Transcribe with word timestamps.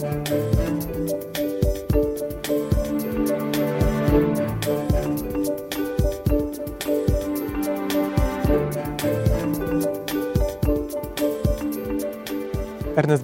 Ernest 0.00 0.12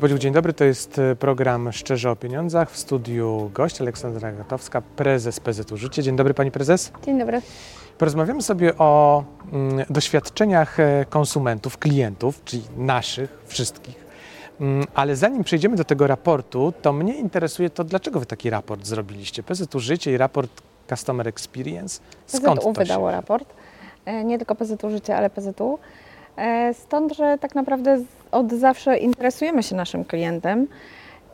Bodziuk, 0.00 0.18
dzień 0.18 0.32
dobry. 0.32 0.52
To 0.52 0.64
jest 0.64 0.98
e, 0.98 1.16
program 1.16 1.72
Szczerze 1.72 2.10
o 2.10 2.16
Pieniądzach. 2.16 2.70
W 2.70 2.76
studiu 2.76 3.50
gość 3.54 3.80
Aleksandra 3.80 4.32
Gatowska, 4.32 4.80
prezes 4.80 5.40
PZU 5.40 5.76
Życie. 5.76 6.02
Dzień 6.02 6.16
dobry 6.16 6.34
Pani 6.34 6.50
Prezes. 6.50 6.92
Dzień 7.04 7.18
dobry. 7.18 7.42
Porozmawiamy 7.98 8.42
sobie 8.42 8.78
o 8.78 9.24
mm, 9.52 9.84
doświadczeniach 9.90 10.80
e, 10.80 11.04
konsumentów, 11.08 11.78
klientów, 11.78 12.44
czyli 12.44 12.62
naszych, 12.76 13.38
wszystkich. 13.46 14.05
Mm, 14.60 14.86
ale 14.94 15.16
zanim 15.16 15.44
przejdziemy 15.44 15.76
do 15.76 15.84
tego 15.84 16.06
raportu, 16.06 16.72
to 16.82 16.92
mnie 16.92 17.14
interesuje 17.14 17.70
to, 17.70 17.84
dlaczego 17.84 18.20
Wy 18.20 18.26
taki 18.26 18.50
raport 18.50 18.86
zrobiliście? 18.86 19.42
PZU 19.42 19.80
Życie 19.80 20.12
i 20.12 20.16
raport 20.16 20.50
Customer 20.88 21.28
Experience. 21.28 22.00
Skąd 22.26 22.60
PZU 22.60 22.72
to 22.72 22.80
wydało 22.80 23.08
się? 23.10 23.16
raport. 23.16 23.48
E, 24.04 24.24
Nie 24.24 24.38
tylko 24.38 24.54
PZU 24.54 24.90
Życie, 24.90 25.16
ale 25.16 25.30
PZU. 25.30 25.78
E, 26.36 26.74
Stąd, 26.74 27.16
że 27.16 27.38
tak 27.40 27.54
naprawdę 27.54 28.02
od 28.32 28.52
zawsze 28.52 28.98
interesujemy 28.98 29.62
się 29.62 29.76
naszym 29.76 30.04
klientem 30.04 30.66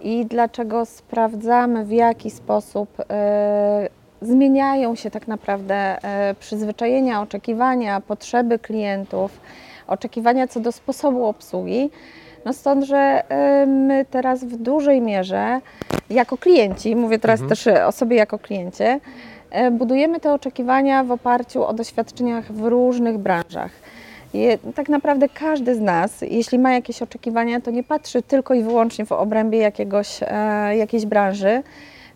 i 0.01 0.27
dlaczego 0.27 0.87
sprawdzamy, 0.87 1.85
w 1.85 1.91
jaki 1.93 2.31
sposób 2.31 2.89
e, 3.11 3.89
zmieniają 4.23 4.95
się 4.95 5.11
tak 5.11 5.29
naprawdę 5.29 5.99
przyzwyczajenia, 6.41 7.23
oczekiwania, 7.23 8.01
potrzeby 8.01 8.59
klientów, 8.59 9.41
oczekiwania 9.87 10.47
co 10.49 10.61
do 10.61 10.73
sposobu 10.73 11.25
obsługi. 11.27 11.91
No 12.45 12.53
stąd, 12.53 12.85
że 12.85 12.97
e, 13.29 13.67
my 13.67 14.05
teraz 14.11 14.45
w 14.45 14.57
dużej 14.57 15.01
mierze 15.01 15.61
jako 16.11 16.37
klienci, 16.37 16.97
mówię 16.97 17.19
teraz 17.19 17.41
Mhm. 17.41 17.49
też 17.49 17.67
o 17.87 17.93
sobie 17.93 18.17
jako 18.17 18.39
kliencie, 18.39 19.01
e, 19.51 19.71
budujemy 19.71 20.21
te 20.21 20.33
oczekiwania 20.33 21.05
w 21.05 21.11
oparciu 21.11 21.65
o 21.65 21.73
doświadczeniach 21.73 22.53
w 22.53 22.65
różnych 22.65 23.19
branżach. 23.19 23.71
Je, 24.35 24.59
tak 24.75 24.89
naprawdę 24.89 25.29
każdy 25.29 25.75
z 25.75 25.81
nas, 25.81 26.21
jeśli 26.21 26.59
ma 26.59 26.73
jakieś 26.73 27.03
oczekiwania, 27.03 27.61
to 27.61 27.71
nie 27.71 27.83
patrzy 27.85 28.23
tylko 28.23 28.55
i 28.55 28.63
wyłącznie 28.63 29.07
w 29.07 29.13
obrębie 29.13 29.59
jakiegoś, 29.59 30.21
e, 30.23 30.77
jakiejś 30.77 31.07
branży, 31.07 31.63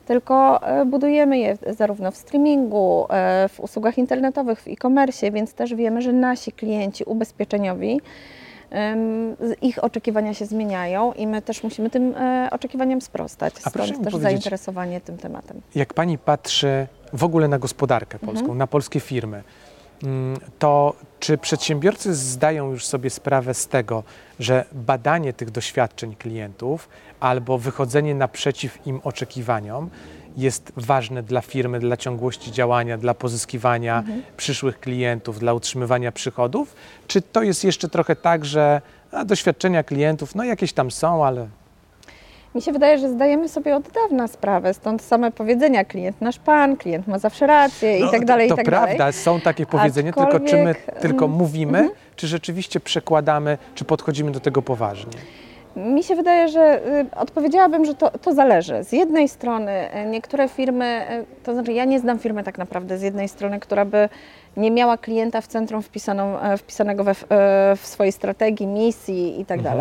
tylko 0.07 0.63
e, 0.69 0.85
budujemy 0.85 1.39
je 1.39 1.57
zarówno 1.71 2.11
w 2.11 2.17
streamingu, 2.17 3.07
e, 3.11 3.49
w 3.49 3.61
usługach 3.61 3.99
internetowych, 3.99 4.61
w 4.61 4.69
e-commerce, 4.69 5.31
więc 5.31 5.55
też 5.55 5.75
wiemy, 5.75 6.03
że 6.03 6.13
nasi 6.13 6.53
klienci 6.53 7.05
ubezpieczeniowi, 7.05 8.01
ich 9.63 9.85
oczekiwania 9.85 10.35
się 10.35 10.47
zmieniają 10.47 11.13
i 11.13 11.27
my 11.27 11.43
też 11.43 11.63
musimy 11.63 11.91
tym 11.91 12.15
e, 12.17 12.49
oczekiwaniom 12.53 13.01
sprostać. 13.01 13.55
A 13.65 13.71
Stąd 13.71 14.05
też 14.05 14.15
zainteresowanie 14.15 15.01
tym 15.01 15.17
tematem. 15.19 15.61
Jak 15.75 15.95
Pani 15.95 16.19
patrzy 16.19 16.87
w 17.13 17.25
ogóle 17.25 17.49
na 17.49 17.59
gospodarkę 17.59 18.19
polską, 18.19 18.41
Mhm. 18.41 18.59
na 18.59 18.67
polskie 18.67 19.01
firmy, 19.01 19.43
mm, 20.03 20.37
to 20.59 20.95
czy 21.21 21.39
przedsiębiorcy 21.39 22.15
zdają 22.15 22.71
już 22.71 22.87
sobie 22.87 23.11
sprawę 23.11 23.55
z 23.55 23.69
tego, 23.69 24.03
że 24.41 24.65
badanie 24.73 25.33
tych 25.33 25.51
doświadczeń 25.51 26.15
klientów 26.15 26.89
albo 27.21 27.59
wychodzenie 27.59 28.15
naprzeciw 28.15 28.87
im 28.87 29.01
oczekiwaniom 29.05 29.91
jest 30.37 30.73
ważne 30.77 31.23
dla 31.23 31.41
firmy, 31.41 31.79
dla 31.79 31.97
ciągłości 31.97 32.53
działania, 32.53 32.99
dla 32.99 33.15
pozyskiwania 33.15 33.99
Mhm. 33.99 34.23
przyszłych 34.37 34.81
klientów, 34.81 35.39
dla 35.39 35.55
utrzymywania 35.55 36.13
przychodów? 36.13 36.75
Czy 37.07 37.23
to 37.23 37.43
jest 37.43 37.65
jeszcze 37.65 37.89
trochę 37.89 38.17
tak, 38.17 38.45
że 38.45 38.81
a, 39.13 39.25
doświadczenia 39.25 39.83
klientów, 39.83 40.35
no 40.35 40.45
jakieś 40.45 40.73
tam 40.73 40.91
są, 40.91 41.25
ale 41.27 41.49
Mi 42.55 42.63
się 42.63 42.73
wydaje, 42.73 42.99
że 42.99 43.09
zdajemy 43.09 43.49
sobie 43.49 43.77
od 43.77 43.89
dawna 43.89 44.29
sprawę, 44.29 44.75
stąd 44.75 45.03
same 45.03 45.31
powiedzenia 45.33 45.85
klient 45.85 46.21
nasz 46.21 46.39
pan, 46.39 46.77
klient 46.77 47.07
ma 47.07 47.19
zawsze 47.19 47.47
rację 47.47 47.99
i 47.99 48.11
tak 48.11 48.25
dalej, 48.25 48.49
No, 48.49 48.57
To, 48.57 48.63
i 48.63 48.65
to 48.65 48.71
tak 48.71 48.75
prawda, 48.81 48.99
dalej. 48.99 49.13
są 49.13 49.41
takie 49.41 49.67
powiedzenia, 49.67 50.13
tylko 50.13 50.41
czy 50.41 50.57
my 50.57 50.71
Aczkolwiek, 50.71 51.01
tylko 51.01 51.25
mm, 51.25 51.37
mówimy, 51.39 51.91
czy 52.17 52.27
rzeczywiście 52.27 52.81
przekładamy, 52.81 53.59
czy 53.75 53.85
podchodzimy 53.85 54.31
do 54.31 54.41
tego 54.41 54.63
poważnie? 54.63 55.13
Mi 55.77 56.03
się 56.03 56.17
wydaje, 56.17 56.49
że 56.49 56.81
y, 57.01 57.07
odpowiedziałabym, 57.17 57.85
że 57.85 57.95
to, 57.95 58.11
to 58.11 58.35
zależy. 58.35 58.85
Z 58.85 58.93
jednej 58.93 59.29
strony 59.29 59.73
y, 60.05 60.07
niektóre 60.07 60.49
firmy, 60.49 61.03
y, 61.11 61.45
to 61.45 61.55
znaczy 61.55 61.73
ja 61.73 61.85
nie 61.85 62.01
znam 62.01 62.19
firmy 62.19 62.43
tak 62.45 62.59
naprawdę 62.59 62.99
z 62.99 63.03
jednej 63.03 63.29
strony, 63.29 63.61
która 63.61 63.85
by 63.85 64.09
nie 64.57 64.71
miała 64.71 64.97
klienta 64.97 65.41
w 65.41 65.47
centrum 65.47 65.83
wpisaną, 65.83 66.41
e, 66.41 66.57
wpisanego 66.57 67.05
we, 67.05 67.15
w- 67.15 67.27
e, 67.33 67.77
swojej 67.83 68.13
strategii, 68.13 68.67
misji 68.67 69.41
i 69.41 69.45
tak 69.45 69.59
Mhm. 69.59 69.77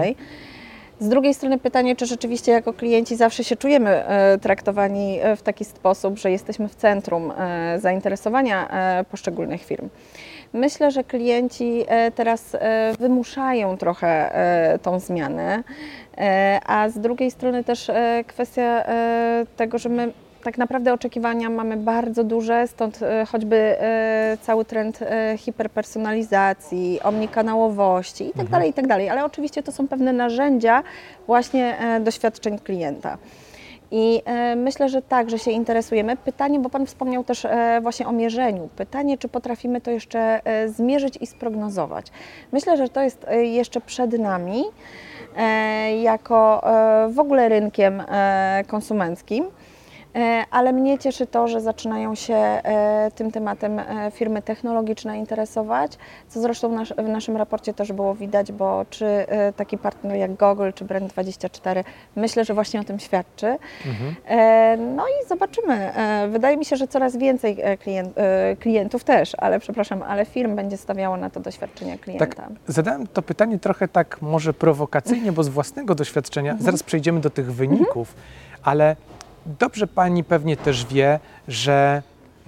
Z 1.00 1.10
drugiej 1.10 1.34
strony 1.34 1.58
pytanie, 1.58 1.96
czy 1.96 2.06
rzeczywiście 2.06 2.52
jako 2.52 2.74
klienci 2.74 3.16
zawsze 3.16 3.44
się 3.44 3.56
czujemy 3.56 3.90
e, 3.90 4.38
traktowani 4.38 5.20
e, 5.22 5.36
w 5.36 5.42
taki 5.42 5.66
sposób, 5.66 6.18
że 6.20 6.32
jesteśmy 6.32 6.68
w 6.68 6.76
centrum 6.76 7.32
e, 7.32 7.80
zainteresowania 7.80 8.70
poszczególnych 9.12 9.64
firm. 9.64 9.90
Myślę, 10.54 10.92
że 10.92 11.04
klienci 11.04 11.86
teraz 12.16 12.58
wymuszają 13.00 13.78
trochę 13.78 14.32
tą 14.82 15.00
zmianę, 15.00 15.64
a 16.66 16.90
z 16.90 17.00
drugiej 17.00 17.32
strony 17.32 17.64
też 17.64 17.92
kwestia 18.28 18.84
tego, 19.56 19.78
że 19.78 19.90
my 19.90 20.12
tak 20.46 20.58
naprawdę 20.58 20.94
oczekiwania 20.94 21.50
mamy 21.50 21.78
bardzo 21.78 22.24
duże, 22.24 22.68
stąd 22.68 23.02
e, 23.02 23.26
choćby 23.26 23.56
e, 23.56 24.38
cały 24.42 24.66
trend 24.66 25.00
e, 25.02 25.38
hiperpersonalizacji, 25.38 27.00
omnikanałowości 27.04 28.24
i 28.24 28.28
tak 28.32 28.42
Mhm. 28.42 28.52
dalej, 28.52 28.70
i 28.70 28.74
tak 28.74 28.88
dalej. 28.88 29.10
Ale 29.10 29.26
oczywiście 29.26 29.64
to 29.64 29.72
są 29.72 29.88
pewne 29.88 30.14
narzędzia 30.14 30.84
właśnie 31.28 31.78
doświadczeń 32.02 32.60
klienta. 32.60 33.18
I 33.92 34.22
myślę, 34.56 34.90
że 34.90 35.02
tak, 35.02 35.30
że 35.30 35.40
się 35.40 35.52
interesujemy. 35.52 36.18
Pytanie, 36.18 36.60
bo 36.60 36.70
Pan 36.70 36.86
wspomniał 36.86 37.24
też 37.24 37.48
właśnie 37.82 38.08
o 38.08 38.12
mierzeniu. 38.12 38.70
Pytanie, 38.76 39.18
czy 39.18 39.28
potrafimy 39.28 39.82
to 39.82 39.92
jeszcze 39.92 40.42
zmierzyć 40.68 41.18
i 41.22 41.28
sprognozować. 41.28 42.06
Myślę, 42.52 42.78
że 42.78 42.90
to 42.90 43.02
jest 43.02 43.26
jeszcze 43.42 43.82
przed 43.82 44.20
nami, 44.20 44.64
jako 46.02 46.62
w 47.10 47.20
ogóle 47.20 47.50
rynkiem 47.50 48.04
konsumenckim. 48.68 49.46
E, 50.16 50.46
Ale 50.52 50.74
mnie 50.74 51.00
cieszy 51.00 51.28
to, 51.28 51.48
że 51.48 51.62
zaczynają 51.62 52.16
się 52.16 52.34
e, 52.36 53.12
tym 53.16 53.32
tematem 53.32 53.80
e, 53.80 54.12
firmy 54.12 54.42
technologiczne 54.42 55.18
interesować, 55.18 55.92
co 56.30 56.40
zresztą 56.42 56.86
w 56.98 57.08
naszym 57.10 57.38
raporcie 57.38 57.74
też 57.74 57.92
było 57.92 58.16
widać, 58.16 58.52
bo 58.52 58.86
czy 58.90 59.26
taki 59.56 59.78
partner 59.78 60.18
jak 60.18 60.32
Google 60.36 60.70
czy 60.76 60.86
Brand24, 60.86 61.84
myślę, 62.16 62.46
że 62.46 62.54
właśnie 62.54 62.80
o 62.80 62.84
tym 62.84 63.00
świadczy. 63.00 63.58
Mhm. 63.86 64.16
No 64.96 65.04
i 65.08 65.28
zobaczymy. 65.28 65.92
Wydaje 66.30 66.58
mi 66.58 66.66
się, 66.66 66.76
że 66.76 66.88
coraz 66.88 67.18
więcej 67.18 67.58
klient, 67.80 68.16
klientów 68.60 69.04
też, 69.04 69.36
ale 69.38 69.60
przepraszam, 69.60 70.04
ale 70.04 70.26
firm 70.26 70.56
będzie 70.56 70.78
stawiało 70.78 71.18
na 71.18 71.30
to 71.30 71.40
doświadczenie 71.40 71.98
klienta. 71.98 72.26
Tak, 72.26 72.50
zadałem 72.68 73.08
to 73.08 73.22
pytanie 73.22 73.60
trochę 73.60 73.88
tak 73.88 74.22
może 74.22 74.54
prowokacyjnie, 74.54 75.32
bo 75.32 75.44
z 75.44 75.50
własnego 75.50 75.96
doświadczenia, 75.96 76.52
Mhm. 76.52 76.66
zaraz 76.66 76.84
przejdziemy 76.84 77.20
do 77.20 77.30
tych 77.30 77.54
wyników, 77.54 78.16
ale 78.64 78.96
dobrze 79.46 79.88
Pani 79.88 80.24
pewnie 80.24 80.58
też 80.58 80.86
wie, 80.86 81.20
że 81.48 82.02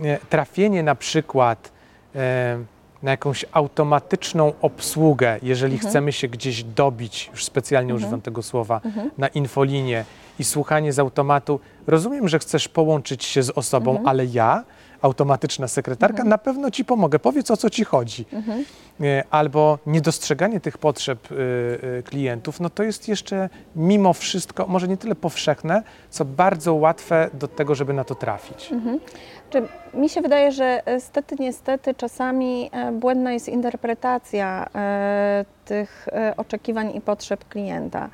e, 0.04 0.18
trafienie 0.30 0.84
na 0.84 0.96
przykład 0.96 1.72
e, 2.16 2.58
na 3.04 3.12
jakąś 3.12 3.46
automatyczną 3.52 4.54
obsługę, 4.62 5.40
jeżeli 5.42 5.74
Mhm. 5.74 5.90
chcemy 5.90 6.12
się 6.12 6.28
gdzieś 6.28 6.64
dobić, 6.64 7.30
już 7.32 7.46
specjalnie 7.46 7.92
Mhm. 7.92 8.04
używam 8.04 8.22
tego 8.22 8.44
słowa, 8.44 8.82
Mhm. 8.86 9.12
na 9.18 9.28
infolinię 9.28 10.06
i 10.40 10.44
słuchanie 10.44 10.94
z 10.94 11.00
automatu. 11.00 11.60
Rozumiem, 11.88 12.28
że 12.30 12.40
chcesz 12.40 12.68
połączyć 12.68 13.24
się 13.26 13.44
z 13.44 13.50
osobą, 13.50 13.92
Mhm. 13.92 14.08
ale 14.08 14.26
ja, 14.26 14.64
automatyczna 15.02 15.68
sekretarka, 15.68 16.14
Mhm. 16.18 16.30
na 16.30 16.38
pewno 16.38 16.72
Ci 16.72 16.86
pomogę. 16.86 17.20
Powiedz 17.20 17.52
o 17.52 17.58
co 17.58 17.70
Ci 17.70 17.84
chodzi. 17.84 18.26
Mhm. 18.34 18.66
E, 19.02 19.24
Albo 19.32 19.80
niedostrzeganie 19.86 20.60
tych 20.60 20.78
potrzeb 20.78 21.32
y, 21.32 21.36
y, 22.00 22.04
klientów, 22.04 22.60
no 22.60 22.70
to 22.70 22.84
jest 22.84 23.08
jeszcze 23.08 23.50
mimo 23.76 24.14
wszystko, 24.14 24.68
może 24.68 24.88
nie 24.88 24.98
tyle 24.98 25.16
powszechne, 25.16 25.84
co 26.10 26.26
bardzo 26.26 26.74
łatwe 26.74 27.30
do 27.34 27.48
tego, 27.48 27.76
żeby 27.76 27.94
na 27.94 28.04
to 28.04 28.16
trafić. 28.16 28.72
Mhm. 28.72 29.00
Czy 29.50 29.68
mi 29.94 30.10
się 30.10 30.22
wydaje, 30.22 30.52
że 30.52 30.82
stety, 31.00 31.36
niestety 31.40 31.96
czasami 31.96 32.70
e, 32.74 32.92
błędna 32.92 33.34
jest 33.34 33.50
interpretacja 33.50 34.68
e, 34.76 35.46
tych 35.66 36.08
oczekiwań 36.38 36.96
i 36.96 37.02
potrzeb 37.02 37.48
klienta. 37.48 38.10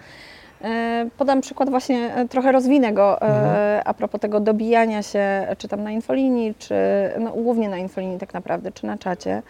E, 0.64 1.10
Podam 1.18 1.42
przykład 1.42 1.70
właśnie, 1.70 2.16
e, 2.16 2.28
trochę 2.28 2.52
rozwinę 2.52 2.94
go 2.94 3.22
e, 3.22 3.26
Mhm. 3.26 3.82
a 3.86 3.94
propos 3.94 4.22
tego 4.22 4.40
dobijania 4.40 5.04
się, 5.04 5.48
czy 5.58 5.68
tam 5.68 5.84
na 5.84 5.92
infolinii, 5.92 6.56
czy 6.56 6.76
no, 7.20 7.32
głównie 7.32 7.70
na 7.70 7.78
infolinii 7.78 8.20
tak 8.20 8.34
naprawdę, 8.34 8.72
czy 8.72 8.86
na 8.86 8.98
czacie. 8.98 9.42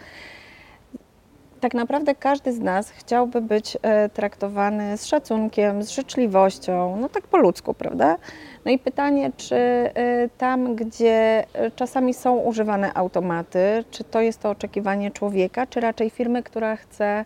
Tak 1.60 1.74
naprawdę 1.74 2.14
każdy 2.14 2.52
z 2.52 2.60
nas 2.60 2.90
chciałby 2.90 3.40
być 3.40 3.76
traktowany 4.14 4.96
z 4.96 5.06
szacunkiem, 5.06 5.82
z 5.82 5.90
życzliwością, 5.90 6.96
no 7.00 7.08
tak 7.08 7.22
po 7.26 7.36
ludzku, 7.36 7.74
prawda? 7.74 8.16
No 8.64 8.70
i 8.70 8.78
pytanie, 8.78 9.30
czy 9.36 9.90
tam, 10.38 10.74
gdzie 10.74 11.44
czasami 11.76 12.14
są 12.14 12.36
używane 12.36 12.94
automaty, 12.94 13.84
czy 13.90 14.04
to 14.04 14.20
jest 14.20 14.40
to 14.40 14.50
oczekiwanie 14.50 15.10
człowieka, 15.10 15.66
czy 15.66 15.80
raczej 15.80 16.10
firmy, 16.10 16.42
która 16.42 16.76
chce 16.76 17.24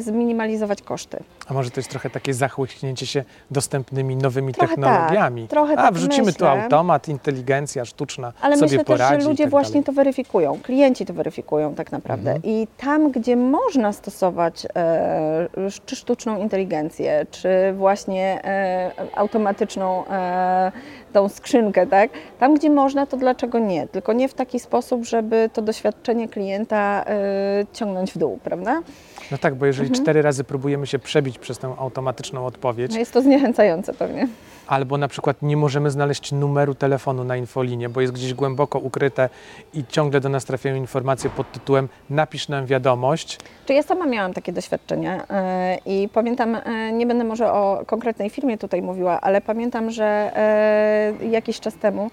zminimalizować 0.00 0.82
koszty. 0.82 1.18
A 1.48 1.54
może 1.54 1.70
to 1.70 1.80
jest 1.80 1.90
trochę 1.90 2.10
takie 2.10 2.34
zachłyśnięcie 2.34 3.06
się 3.06 3.24
dostępnymi 3.50 4.16
nowymi 4.16 4.54
Trochę 4.54 4.68
technologiami? 4.68 5.42
tak, 5.42 5.50
trochę 5.50 5.72
A 5.72 5.76
tak 5.82 5.94
wrzucimy 5.94 6.32
tu 6.32 6.44
myślę. 6.44 6.62
automat, 6.62 7.08
inteligencja 7.08 7.84
sztuczna 7.84 8.32
Ale 8.40 8.56
sobie 8.56 8.70
myślę 8.70 8.84
poradzi 8.84 9.14
też, 9.14 9.22
że 9.22 9.28
i 9.28 9.30
ludzie 9.30 9.44
tak 9.44 9.50
właśnie 9.50 9.72
dalej. 9.72 9.84
to 9.84 9.92
weryfikują, 9.92 10.58
klienci 10.62 11.06
to 11.06 11.14
weryfikują 11.14 11.74
tak 11.74 11.92
naprawdę. 11.92 12.30
Mhm. 12.32 12.54
I 12.54 12.68
tam, 12.78 13.10
gdzie 13.10 13.36
można 13.36 13.92
stosować 13.92 14.66
e, 14.76 15.48
czy 15.86 15.96
sztuczną 15.96 16.38
inteligencję, 16.40 17.26
czy 17.30 17.48
właśnie 17.72 18.44
e, 18.44 18.90
automatyczną 19.14 20.06
e, 20.06 20.72
tą 21.12 21.28
skrzynkę, 21.28 21.86
tak? 21.86 22.10
Tam, 22.38 22.54
gdzie 22.54 22.70
można, 22.70 23.06
to 23.06 23.16
dlaczego 23.16 23.58
nie? 23.58 23.88
Tylko 23.88 24.12
nie 24.12 24.28
w 24.28 24.34
taki 24.34 24.60
sposób, 24.60 25.04
żeby 25.04 25.50
to 25.52 25.62
doświadczenie 25.62 26.28
klienta 26.28 27.04
e, 27.06 27.66
ciągnąć 27.72 28.12
w 28.12 28.18
dół, 28.18 28.38
prawda? 28.44 28.82
No 29.30 29.38
tak, 29.38 29.54
bo 29.54 29.66
jeżeli 29.66 29.88
Mhm. 29.88 30.02
cztery 30.04 30.22
razy 30.22 30.44
próbujemy 30.44 30.86
się 30.86 30.98
przebić 30.98 31.38
przez 31.38 31.58
tę 31.58 31.74
automatyczną 31.78 32.46
odpowiedź, 32.46 32.92
No 32.92 32.98
jest 32.98 33.12
to 33.12 33.22
zniechęcające 33.22 33.94
pewnie. 33.94 34.28
albo 34.66 34.98
na 34.98 35.08
przykład 35.08 35.42
nie 35.42 35.56
możemy 35.56 35.90
znaleźć 35.90 36.32
numeru 36.32 36.74
telefonu 36.74 37.24
na 37.24 37.36
infolinie, 37.36 37.88
bo 37.88 38.00
jest 38.00 38.12
gdzieś 38.12 38.34
głęboko 38.34 38.78
ukryte 38.78 39.28
i 39.74 39.84
ciągle 39.88 40.20
do 40.20 40.28
nas 40.28 40.44
trafiają 40.44 40.76
informacje 40.76 41.30
pod 41.30 41.52
tytułem 41.52 41.88
napisz 42.10 42.48
nam 42.48 42.66
wiadomość. 42.66 43.38
Czy 43.66 43.72
ja 43.74 43.82
sama 43.82 44.06
miałam 44.06 44.32
takie 44.34 44.52
doświadczenia 44.52 45.24
e, 45.30 45.78
i 45.86 46.08
pamiętam, 46.12 46.54
e, 46.54 46.92
nie 46.92 47.06
będę 47.06 47.24
może 47.24 47.52
o 47.52 47.82
konkretnej 47.86 48.30
firmie 48.30 48.58
tutaj 48.58 48.82
mówiła, 48.82 49.20
ale 49.20 49.40
pamiętam, 49.40 49.90
że 49.90 50.04
e, 50.36 51.26
jakiś 51.30 51.60
czas 51.60 51.74
temu 51.74 52.10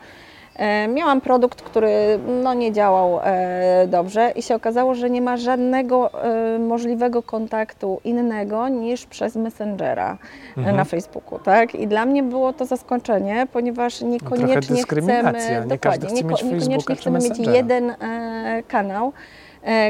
miałam 0.90 1.22
produkt, 1.22 1.62
który 1.62 2.20
no, 2.44 2.54
nie 2.54 2.72
działał 2.72 3.20
e, 3.24 3.88
dobrze 3.88 4.32
i 4.36 4.42
się 4.42 4.56
okazało, 4.56 4.96
że 4.96 5.10
nie 5.10 5.22
ma 5.22 5.38
żadnego 5.38 6.24
e, 6.24 6.60
możliwego 6.60 7.24
kontaktu 7.24 8.02
innego 8.04 8.68
niż 8.70 9.06
przez 9.06 9.36
Messengera 9.36 10.18
e, 10.58 10.60
Mhm. 10.60 10.76
na 10.76 10.84
Facebooku, 10.84 11.40
tak? 11.40 11.76
I 11.76 11.88
dla 11.88 12.06
mnie 12.06 12.24
było 12.24 12.54
to 12.54 12.66
zaskoczenie, 12.66 13.48
ponieważ 13.54 14.02
niekoniecznie 14.02 14.84
chcemy, 14.84 15.02
nie 15.08 15.62
dokładnie, 15.68 16.10
niekoniecznie 16.14 16.96
chcemy 16.96 17.20
mieć 17.20 17.40
jeden 17.40 17.90
e, 17.90 18.64
kanał 18.68 19.08
e, 19.08 19.41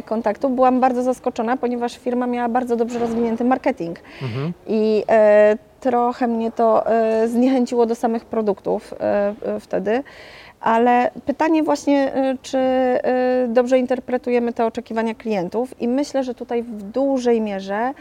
kontaktu. 0.06 0.50
Byłam 0.50 0.80
bardzo 0.80 1.04
zaskoczona, 1.04 1.58
ponieważ 1.58 1.98
firma 1.98 2.28
miała 2.28 2.50
bardzo 2.50 2.76
dobrze 2.76 3.00
rozwinięty 3.00 3.44
marketing 3.44 4.00
Mhm. 4.22 4.54
i 4.68 5.04
e, 5.10 5.58
trochę 5.80 6.28
mnie 6.28 6.52
to 6.52 6.88
e, 6.92 7.28
zniechęciło 7.28 7.86
do 7.86 7.96
samych 7.96 8.26
produktów 8.26 8.94
e, 8.94 9.34
e, 9.46 9.60
wtedy. 9.60 10.04
Ale 10.62 11.12
pytanie 11.26 11.64
właśnie, 11.64 12.14
e, 12.14 12.38
czy 12.42 12.58
e, 12.58 13.02
dobrze 13.50 13.80
interpretujemy 13.80 14.54
te 14.54 14.66
oczekiwania 14.66 15.16
klientów 15.16 15.82
i 15.82 15.88
myślę, 15.88 16.24
że 16.24 16.34
tutaj 16.36 16.64
w 16.64 16.84
dużej 16.84 17.42
mierze 17.42 17.94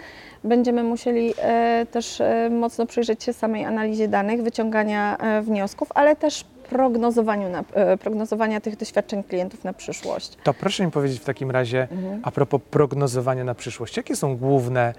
będziemy 0.45 0.83
musieli 0.83 1.35
e, 1.43 1.87
też 1.91 2.21
e, 2.21 2.51
mocno 2.51 2.87
przyjrzeć 2.87 3.25
się 3.25 3.33
samej 3.33 3.65
analizie 3.65 4.09
danych, 4.09 4.43
wyciągania 4.43 5.17
e, 5.17 5.43
wniosków, 5.43 5.89
ale 5.95 6.17
też 6.17 6.45
prognozowaniu 6.71 7.49
na, 7.49 7.65
e, 7.75 7.97
prognozowania 7.97 8.61
tych 8.61 8.77
doświadczeń 8.77 9.23
klientów 9.25 9.65
na 9.65 9.73
przyszłość. 9.73 10.37
To 10.45 10.55
proszę 10.55 10.85
mi 10.87 10.91
powiedzieć 10.91 11.21
w 11.21 11.25
takim 11.25 11.51
razie, 11.51 11.89
Mhm. 11.91 12.21
a 12.23 12.31
propos 12.31 12.61
prognozowania 12.71 13.45
na 13.45 13.55
przyszłość, 13.55 13.97
jakie 13.97 14.17
są 14.17 14.37
główne 14.37 14.95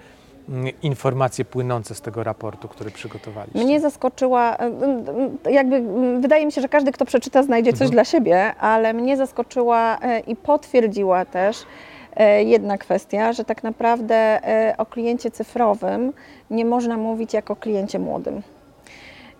mm, 0.48 0.66
informacje 0.82 1.44
płynące 1.44 1.94
z 1.94 2.00
tego 2.00 2.24
raportu, 2.24 2.68
który 2.68 2.90
przygotowaliście? 2.90 3.64
Mnie 3.64 3.80
zaskoczyła, 3.80 4.56
e, 5.46 5.50
jakby 5.52 5.82
wydaje 6.20 6.46
mi 6.46 6.52
się, 6.52 6.60
że 6.60 6.68
każdy, 6.68 6.92
kto 6.92 7.04
przeczyta, 7.04 7.42
znajdzie 7.42 7.70
coś 7.72 7.80
Mhm. 7.80 7.90
dla 7.90 8.04
siebie, 8.04 8.54
ale 8.54 8.92
mnie 8.94 9.16
zaskoczyła 9.16 9.98
e, 10.02 10.20
i 10.20 10.36
potwierdziła 10.36 11.24
też 11.24 11.56
jedna 12.44 12.78
kwestia, 12.78 13.32
że 13.32 13.44
tak 13.44 13.62
naprawdę 13.62 14.40
o 14.78 14.86
kliencie 14.86 15.30
cyfrowym 15.30 16.12
nie 16.50 16.64
można 16.64 16.96
mówić 16.96 17.34
jako 17.34 17.52
o 17.52 17.56
kliencie 17.56 17.98
młodym. 17.98 18.42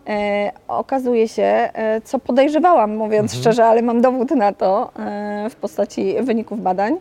E, 0.09 0.53
okazuje 0.69 1.29
się, 1.29 1.43
e, 1.43 2.01
co 2.05 2.19
podejrzewałam, 2.19 2.97
mówiąc 2.97 3.33
Mhm. 3.33 3.41
szczerze, 3.41 3.65
ale 3.65 3.83
mam 3.83 4.01
dowód 4.01 4.31
na 4.31 4.53
to 4.53 4.91
e, 4.99 5.51
w 5.51 5.57
postaci 5.57 6.15
wyników 6.23 6.63
badań. 6.63 6.97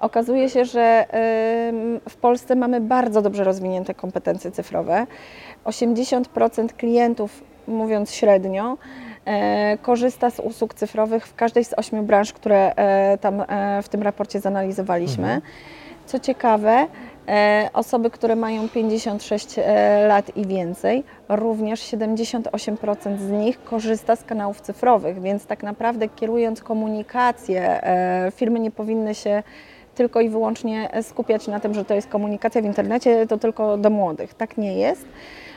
Okazuje 0.00 0.48
się, 0.48 0.64
że 0.64 1.06
w 2.08 2.16
Polsce 2.16 2.56
mamy 2.56 2.80
bardzo 2.80 3.22
dobrze 3.22 3.44
rozwinięte 3.44 3.94
kompetencje 3.94 4.50
cyfrowe. 4.50 5.06
80% 5.64 6.72
klientów, 6.76 7.42
mówiąc 7.68 8.12
średnio, 8.14 8.76
e, 9.24 9.78
korzysta 9.78 10.30
z 10.30 10.40
usług 10.40 10.74
cyfrowych 10.74 11.26
w 11.26 11.34
każdej 11.34 11.64
z 11.64 11.74
ośmiu 11.78 12.02
branż, 12.02 12.32
które 12.32 12.74
e, 12.76 13.18
tam 13.18 13.40
e, 13.48 13.82
w 13.82 13.88
tym 13.88 14.02
raporcie 14.02 14.40
zanalizowaliśmy. 14.40 15.24
Mhm. 15.24 15.42
Co 16.06 16.18
ciekawe, 16.18 16.86
osoby, 17.72 18.10
które 18.10 18.36
mają 18.36 18.68
56 18.68 19.58
e, 19.58 20.06
lat 20.08 20.36
i 20.36 20.46
więcej, 20.46 21.04
również 21.28 21.80
78% 21.80 23.18
z 23.18 23.30
nich 23.30 23.64
korzysta 23.64 24.16
z 24.16 24.24
kanałów 24.24 24.60
cyfrowych, 24.60 25.20
więc 25.20 25.46
tak 25.46 25.62
naprawdę 25.62 26.08
kierując 26.08 26.62
komunikację, 26.62 27.84
e, 27.84 28.32
firmy 28.36 28.60
nie 28.60 28.70
powinny 28.70 29.14
się 29.14 29.42
tylko 29.94 30.20
i 30.20 30.28
wyłącznie 30.28 30.88
skupiać 31.02 31.46
na 31.46 31.60
tym, 31.60 31.74
że 31.74 31.84
to 31.84 31.94
jest 31.94 32.08
komunikacja 32.08 32.62
w 32.62 32.64
internecie, 32.64 33.26
to 33.26 33.38
tylko 33.38 33.76
do 33.76 33.90
młodych. 33.90 34.34
Tak 34.34 34.58
nie 34.58 34.76
jest. 34.78 35.06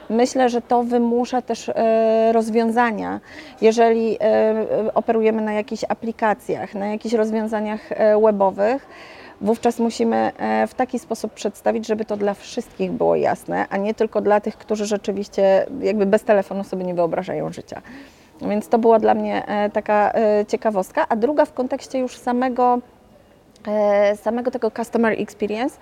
Myślę, 0.10 0.50
że 0.50 0.62
to 0.62 0.83
wymusza 0.83 1.42
też 1.42 1.69
e, 1.69 2.31
rozwiązania. 2.33 3.19
Jeżeli 3.62 4.15
e, 4.15 4.21
e, 4.21 4.94
operujemy 4.94 5.42
na 5.42 5.54
jakichś 5.54 5.83
aplikacjach, 5.89 6.75
na 6.75 6.88
jakichś 6.88 7.15
rozwiązaniach 7.15 7.92
e, 7.92 8.21
webowych, 8.21 8.88
wówczas 9.44 9.80
musimy 9.80 10.31
e, 10.38 10.68
w 10.68 10.74
taki 10.74 11.00
sposób 11.00 11.34
przedstawić, 11.34 11.88
żeby 11.88 12.06
to 12.06 12.18
dla 12.18 12.34
wszystkich 12.34 12.92
było 12.92 13.16
jasne, 13.16 13.66
a 13.69 13.78
nie 13.78 13.94
tylko 13.94 14.22
dla 14.22 14.40
tych, 14.40 14.57
którzy 14.57 14.86
rzeczywiście 14.86 15.66
jakby 15.81 16.06
bez 16.06 16.24
telefonu 16.24 16.63
sobie 16.63 16.84
nie 16.84 16.94
wyobrażają 16.94 17.51
życia. 17.51 17.81
Więc 18.42 18.68
to 18.68 18.80
była 18.80 19.00
dla 19.00 19.13
mnie 19.13 19.45
e, 19.45 19.69
taka 19.69 20.12
e, 20.13 20.45
ciekawostka. 20.45 21.06
A 21.10 21.16
druga 21.16 21.45
w 21.45 21.54
kontekście 21.54 22.00
już 22.00 22.18
samego, 22.18 22.80
samego 24.16 24.51
tego 24.51 24.72
customer 24.72 25.22
experience, 25.22 25.78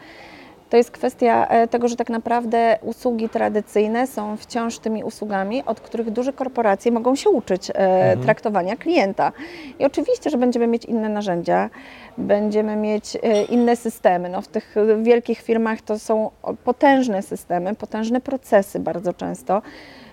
to 0.71 0.77
jest 0.77 0.91
kwestia 0.91 1.47
e, 1.47 1.68
tego, 1.68 1.88
że 1.88 1.95
tak 1.95 2.09
naprawdę 2.09 2.77
usługi 2.81 3.29
tradycyjne 3.29 4.07
są 4.07 4.38
wciąż 4.38 4.79
tymi 4.79 5.03
usługami, 5.03 5.63
od 5.65 5.81
których 5.81 6.12
duże 6.12 6.33
korporacje 6.33 6.91
mogą 6.91 7.15
się 7.15 7.29
uczyć 7.29 7.69
e, 7.69 7.73
Mhm. 7.73 8.21
traktowania 8.21 8.75
klienta. 8.75 9.31
I 9.79 9.85
oczywiście, 9.85 10.29
że 10.29 10.38
będziemy 10.38 10.68
mieć 10.68 10.85
inne 10.85 11.09
narzędzia, 11.09 11.69
będziemy 12.18 12.75
mieć 12.75 13.15
e, 13.15 13.44
inne 13.44 13.75
systemy. 13.75 14.29
No, 14.29 14.41
w 14.41 14.47
tych 14.47 14.75
wielkich 15.01 15.41
firmach 15.41 15.81
to 15.81 16.00
są 16.00 16.31
potężne 16.63 17.21
systemy, 17.21 17.75
potężne 17.75 18.21
procesy 18.21 18.79
bardzo 18.79 19.13
często. 19.13 19.62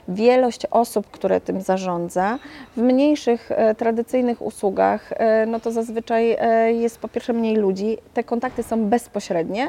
Wielość 0.09 0.67
osób, 0.71 1.11
które 1.11 1.41
tym 1.41 1.61
zarządza. 1.61 2.39
W 2.77 2.81
mniejszych, 2.83 3.53
e, 3.53 3.75
tradycyjnych 3.75 4.43
usługach, 4.43 5.13
e, 5.13 5.47
no 5.47 5.61
to 5.61 5.73
zazwyczaj 5.73 6.37
e, 6.39 6.73
jest 6.73 6.99
po 6.99 7.09
pierwsze 7.09 7.33
mniej 7.33 7.57
ludzi, 7.57 7.99
te 8.15 8.25
kontakty 8.25 8.63
są 8.63 8.85
bezpośrednie, 8.85 9.69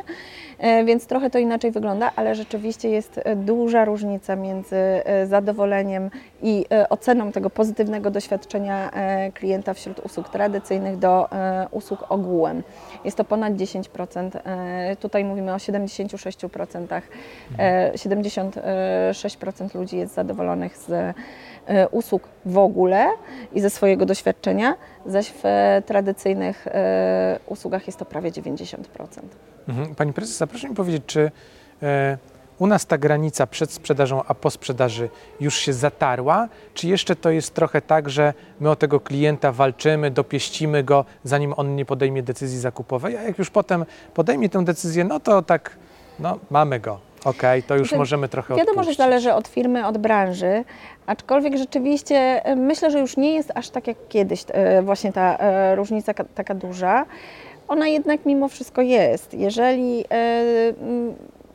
więc 0.85 1.07
trochę 1.07 1.29
to 1.29 1.39
inaczej 1.39 1.71
wygląda, 1.71 2.11
ale 2.15 2.35
rzeczywiście 2.35 2.89
jest 2.89 3.19
e, 3.23 3.35
duża 3.35 3.85
różnica 3.85 4.35
między 4.35 4.75
e, 4.75 5.27
zadowoleniem 5.27 6.09
i 6.41 6.65
e, 6.71 6.89
oceną 6.89 7.31
tego 7.31 7.49
pozytywnego 7.49 8.11
doświadczenia 8.11 8.91
e, 8.91 9.31
klienta 9.31 9.73
wśród 9.73 9.99
usług 9.99 10.29
tradycyjnych 10.29 10.97
do 10.97 11.31
e, 11.31 11.67
usług 11.71 12.05
ogółem. 12.09 12.63
Jest 13.05 13.17
to 13.17 13.23
ponad 13.23 13.53
10%. 13.53 14.29
e, 14.45 14.95
Tutaj 14.95 15.23
mówimy 15.23 15.53
o 15.53 15.57
76%. 15.57 17.01
e, 17.59 17.91
76% 17.95 19.75
ludzi 19.75 19.97
jest 19.97 20.13
zadowolonych 20.13 20.77
z 20.77 20.89
e, 20.89 21.13
usług 21.91 22.27
w 22.45 22.57
ogóle 22.57 23.09
i 23.53 23.61
ze 23.61 23.69
swojego 23.69 24.05
doświadczenia, 24.05 24.75
zaś 25.05 25.31
w 25.31 25.45
e, 25.45 25.81
tradycyjnych 25.85 26.67
e, 26.67 27.39
usługach 27.47 27.87
jest 27.87 27.99
to 27.99 28.05
prawie 28.05 28.31
90%. 28.31 28.77
Mhm. 29.67 29.95
Pani 29.95 30.13
prezes, 30.13 30.41
a 30.41 30.47
proszę 30.47 30.69
mi 30.69 30.75
powiedzieć, 30.75 31.03
czy 31.05 31.31
e, 31.83 32.17
u 32.59 32.67
nas 32.67 32.85
ta 32.85 32.97
granica 32.97 33.47
przed 33.47 33.71
sprzedażą 33.71 34.23
a 34.27 34.33
po 34.33 34.49
sprzedaży 34.49 35.09
już 35.39 35.55
się 35.55 35.73
zatarła, 35.73 36.47
czy 36.73 36.87
jeszcze 36.87 37.15
to 37.15 37.29
jest 37.29 37.53
trochę 37.53 37.81
tak, 37.81 38.09
że 38.09 38.33
my 38.59 38.69
o 38.69 38.75
tego 38.75 38.99
klienta 38.99 39.51
walczymy, 39.51 40.11
dopieścimy 40.11 40.83
go, 40.83 41.05
zanim 41.23 41.53
on 41.57 41.75
nie 41.75 41.85
podejmie 41.85 42.23
decyzji 42.23 42.59
zakupowej, 42.59 43.17
a 43.17 43.21
jak 43.21 43.37
już 43.37 43.49
potem 43.49 43.85
podejmie 44.13 44.49
tę 44.49 44.65
decyzję, 44.65 45.03
no 45.03 45.19
to 45.19 45.41
tak, 45.41 45.77
no 46.19 46.39
mamy 46.49 46.79
go, 46.79 46.99
okej, 47.25 47.63
to 47.63 47.75
już 47.75 47.87
Znaczy, 47.87 47.97
możemy 47.99 48.27
trochę 48.27 48.55
Wiadomo, 48.55 48.83
że 48.83 48.93
zależy 48.93 49.33
od 49.33 49.47
firmy, 49.47 49.87
od 49.87 49.97
branży, 49.97 50.63
aczkolwiek 51.05 51.57
rzeczywiście 51.57 52.45
e, 52.45 52.55
myślę, 52.55 52.91
że 52.91 52.99
już 52.99 53.17
nie 53.17 53.33
jest 53.33 53.51
aż 53.55 53.69
tak 53.69 53.87
jak 53.87 53.97
kiedyś 54.09 54.43
e, 54.47 54.81
właśnie 54.81 55.13
ta 55.13 55.37
e, 55.37 55.75
różnica 55.75 56.13
ka- 56.13 56.23
taka 56.35 56.55
duża. 56.55 57.05
Ona 57.67 57.87
jednak 57.87 58.25
mimo 58.25 58.47
wszystko 58.47 58.81
jest. 58.81 59.33
Jeżeli 59.33 60.05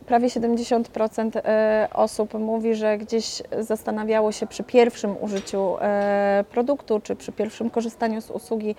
prawie 0.06 0.28
70% 0.28 1.30
e, 1.44 1.88
osób 1.94 2.34
mówi, 2.34 2.74
że 2.74 2.98
gdzieś 2.98 3.42
zastanawiało 3.58 4.32
się 4.32 4.46
przy 4.46 4.64
pierwszym 4.64 5.16
użyciu 5.20 5.76
produktu 6.50 7.00
czy 7.00 7.16
przy 7.16 7.32
pierwszym 7.32 7.70
korzystaniu 7.70 8.20
z 8.20 8.30
usługi, 8.30 8.76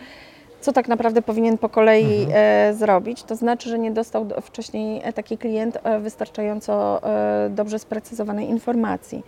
co 0.65 0.73
tak 0.73 0.87
naprawdę 0.87 1.21
powinien 1.21 1.57
po 1.57 1.69
kolei 1.69 2.21
Mhm. 2.23 2.31
e, 2.33 2.73
zrobić. 2.73 3.23
To 3.23 3.35
znaczy, 3.35 3.69
że 3.69 3.79
nie 3.79 3.91
dostał 3.91 4.25
do- 4.25 4.41
wcześniej 4.41 5.01
e, 5.03 5.13
taki 5.13 5.37
klient 5.37 5.77
e, 5.83 5.99
wystarczająco 5.99 7.01
dobrze 7.49 7.79
sprecyzowanej 7.79 8.49
informacji. 8.49 9.23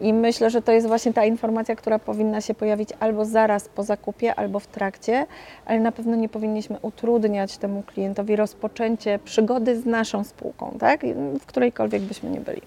I 0.00 0.12
myślę, 0.12 0.50
że 0.50 0.62
to 0.62 0.72
jest 0.72 0.86
właśnie 0.86 1.12
ta 1.12 1.24
informacja, 1.24 1.76
która 1.76 1.98
powinna 1.98 2.40
się 2.40 2.54
pojawić 2.54 2.88
albo 3.00 3.24
zaraz 3.24 3.68
po 3.68 3.82
zakupie, 3.82 4.34
albo 4.34 4.60
w 4.60 4.66
trakcie, 4.66 5.26
ale 5.66 5.80
na 5.80 5.92
pewno 5.92 6.16
nie 6.16 6.28
powinniśmy 6.28 6.78
utrudniać 6.82 7.56
temu 7.58 7.82
klientowi 7.82 8.36
rozpoczęcie 8.36 9.18
przygody 9.24 9.80
z 9.80 9.86
naszą 9.86 10.24
spółką, 10.24 10.76
tak? 10.80 11.00
w 11.40 11.46
którejkolwiek 11.46 12.02
byśmy 12.02 12.30
nie 12.30 12.40
byli. 12.40 12.60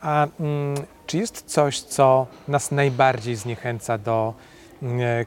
A 0.00 0.26
mm, 0.40 0.74
czy 1.06 1.18
jest 1.18 1.42
coś, 1.46 1.80
co 1.80 2.26
nas 2.48 2.70
najbardziej 2.70 3.36
zniechęca 3.36 3.98
do 3.98 4.34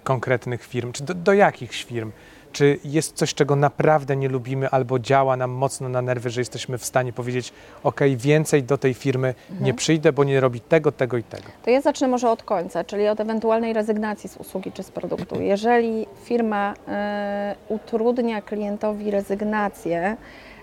konkretnych 0.04 0.64
firm, 0.64 0.92
czy 0.92 1.04
do, 1.04 1.14
do 1.14 1.34
jakichś 1.34 1.84
firm? 1.84 2.12
Czy 2.52 2.80
jest 2.84 3.16
coś, 3.16 3.34
czego 3.34 3.56
naprawdę 3.56 4.16
nie 4.16 4.30
lubimy 4.30 4.70
albo 4.70 5.00
działa 5.00 5.38
nam 5.38 5.52
mocno 5.52 5.90
na 5.90 6.02
nerwy, 6.02 6.30
że 6.30 6.42
jesteśmy 6.42 6.78
w 6.78 6.86
stanie 6.86 7.14
powiedzieć, 7.14 7.54
ok, 7.84 8.00
więcej 8.18 8.64
do 8.64 8.78
tej 8.78 8.94
firmy 8.94 9.34
nie 9.62 9.74
przyjdę, 9.74 10.14
bo 10.14 10.24
nie 10.24 10.40
robi 10.40 10.62
tego, 10.62 10.92
tego 10.92 11.18
i 11.18 11.24
tego? 11.24 11.44
To 11.64 11.70
ja 11.70 11.82
zacznę 11.82 12.08
może 12.08 12.30
od 12.30 12.44
końca, 12.44 12.84
czyli 12.84 13.08
od 13.08 13.20
ewentualnej 13.20 13.74
rezygnacji 13.74 14.30
z 14.30 14.38
usługi 14.38 14.72
czy 14.72 14.84
z 14.84 14.92
produktu. 14.92 15.42
Jeżeli 15.54 16.08
firma 16.24 16.74
e, 16.88 17.56
utrudnia 17.68 18.42
klientowi 18.42 19.12
rezygnację 19.12 20.18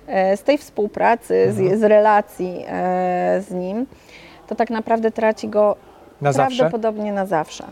e, 0.06 0.36
z 0.36 0.42
tej 0.42 0.58
współpracy, 0.58 1.52
z, 1.52 1.80
z 1.80 1.82
relacji 1.82 2.64
e, 2.68 3.42
z 3.48 3.50
nim, 3.50 3.86
to 4.46 4.54
tak 4.54 4.70
naprawdę 4.70 5.10
traci 5.10 5.48
go 5.48 5.76
Na 6.20 6.32
zawsze? 6.32 6.56
prawdopodobnie 6.56 7.12
na 7.12 7.26
zawsze. 7.26 7.64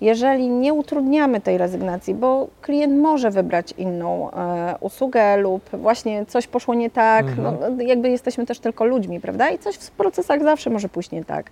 Jeżeli 0.00 0.48
nie 0.48 0.74
utrudniamy 0.74 1.40
tej 1.40 1.58
rezygnacji, 1.58 2.14
bo 2.14 2.48
klient 2.62 2.98
może 3.02 3.30
wybrać 3.30 3.74
inną 3.78 4.30
e, 4.30 4.74
usługę 4.80 5.36
lub 5.36 5.70
właśnie 5.72 6.26
coś 6.26 6.46
poszło 6.46 6.74
nie 6.74 6.90
tak, 6.90 7.26
Mhm. 7.26 7.56
no, 7.76 7.82
jakby 7.82 8.08
jesteśmy 8.10 8.46
też 8.46 8.58
tylko 8.58 8.84
ludźmi, 8.84 9.20
prawda? 9.20 9.50
I 9.50 9.58
coś 9.58 9.76
w 9.76 9.90
procesach 9.90 10.42
zawsze 10.42 10.70
może 10.70 10.88
pójść 10.88 11.10
nie 11.10 11.24
tak. 11.24 11.50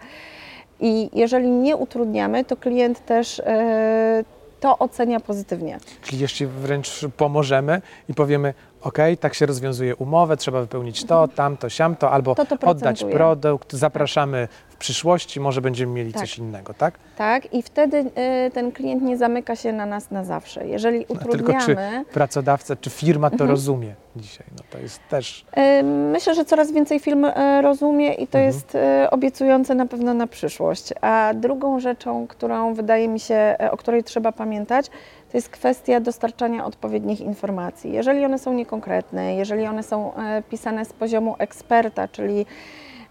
I 0.81 1.11
jeżeli 1.13 1.49
nie 1.51 1.77
utrudniamy, 1.77 2.45
to 2.45 2.57
klient 2.57 3.07
też 3.07 3.41
e, 3.41 4.25
to 4.61 4.79
ocenia 4.79 5.21
pozytywnie. 5.21 5.79
Czyli 6.03 6.19
jeszcze 6.19 6.47
wręcz 6.47 7.01
pomożemy 7.17 7.83
i 8.09 8.15
powiemy, 8.15 8.55
ok, 8.87 8.99
tak 9.21 9.35
się 9.35 9.47
rozwiązuje 9.47 9.97
umowę, 9.97 10.37
trzeba 10.37 10.61
wypełnić 10.61 11.05
to, 11.05 11.29
tamto, 11.29 11.69
siamto, 11.69 12.11
albo 12.11 12.35
To 12.35 12.45
to 12.47 12.55
oddać 12.55 12.81
procentuje. 12.81 13.15
produkt, 13.15 13.73
zapraszamy 13.73 14.49
w 14.69 14.77
przyszłości, 14.77 15.41
może 15.41 15.61
będziemy 15.61 15.93
mieli 15.93 16.13
Tak. 16.13 16.23
coś 16.23 16.39
innego, 16.39 16.75
tak? 16.75 16.95
Tak? 17.17 17.55
I 17.55 17.63
wtedy 17.63 18.05
e, 18.15 18.51
ten 18.51 18.73
klient 18.73 19.03
nie 19.03 19.17
zamyka 19.17 19.57
się 19.57 19.73
na 19.73 19.87
nas 19.87 20.11
na 20.11 20.25
zawsze. 20.25 20.67
Jeżeli 20.69 20.99
No, 20.99 21.07
tylko 21.07 21.23
czy 21.25 21.29
utrudniamy, 21.43 22.05
pracodawca, 22.13 22.77
czy 22.77 22.91
firma 22.91 23.31
to 23.31 23.35
Mhm. 23.35 23.51
rozumie 23.51 23.95
dzisiaj? 24.17 24.47
No 24.57 24.63
to 24.71 24.79
jest 24.79 25.01
też... 25.09 25.45
E, 25.53 25.83
Myślę, 25.83 26.35
że 26.35 26.45
coraz 26.45 26.73
więcej 26.73 27.01
firm 27.01 27.25
e, 27.25 27.63
rozumie 27.63 28.15
i 28.15 28.27
to 28.27 28.39
Mhm. 28.39 28.45
jest 28.47 28.75
e, 28.75 29.09
obiecujące 29.11 29.75
na 29.75 29.87
pewno 29.87 30.15
na 30.15 30.27
przyszłość. 30.27 30.93
A 31.01 31.33
drugą 31.35 31.81
rzeczą, 31.81 32.27
którą 32.27 32.75
wydaje 32.75 33.09
mi 33.09 33.21
się, 33.21 33.35
e, 33.35 33.71
o 33.71 33.77
której 33.77 34.05
trzeba 34.05 34.33
pamiętać, 34.33 34.87
to 35.33 35.39
jest 35.39 35.49
kwestia 35.49 36.01
dostarczania 36.01 36.65
odpowiednich 36.65 37.21
informacji. 37.21 37.93
Jeżeli 37.93 38.25
one 38.25 38.39
są 38.39 38.53
niekonkretne, 38.53 39.35
jeżeli 39.37 39.67
one 39.67 39.83
są 39.83 40.15
e, 40.15 40.43
pisane 40.51 40.85
z 40.85 40.93
poziomu 40.93 41.35
eksperta, 41.39 42.09
czyli 42.09 42.47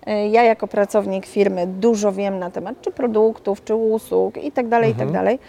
e, 0.05 0.27
ja 0.29 0.43
jako 0.43 0.67
pracownik 0.67 1.25
firmy 1.25 1.67
dużo 1.67 2.11
wiem 2.11 2.39
na 2.39 2.51
temat 2.51 2.81
czy 2.81 2.91
produktów, 2.91 3.63
czy 3.63 3.75
usług 3.75 4.37
i 4.43 4.51
tak 4.51 4.67
tak 4.91 5.01
Mhm. 5.07 5.13
dalej, 5.13 5.39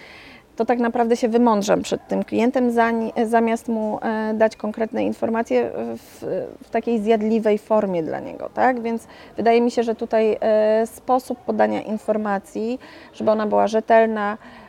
to 0.57 0.65
tak 0.65 0.79
naprawdę 0.79 1.17
się 1.17 1.29
wymądrzam 1.29 1.83
przed 1.83 2.09
tym 2.09 2.25
klientem, 2.25 2.71
zań- 2.71 3.13
zamiast 3.27 3.69
mu 3.69 3.99
e, 4.03 4.35
dać 4.35 4.57
konkretne 4.57 5.05
informacje 5.05 5.71
w, 5.97 6.47
w 6.65 6.71
takiej 6.71 7.01
zjadliwej 7.01 7.59
formie 7.59 8.03
dla 8.03 8.21
niego, 8.21 8.51
tak? 8.55 8.81
Więc 8.83 9.07
wydaje 9.37 9.61
mi 9.61 9.71
się, 9.71 9.83
że 9.83 9.95
tutaj 9.95 10.37
e, 10.41 10.87
sposób 10.87 11.39
podania 11.39 11.83
informacji, 11.83 12.79
żeby 13.13 13.31
ona 13.31 13.47
była 13.47 13.67
rzetelna, 13.67 14.33
e, 14.33 14.66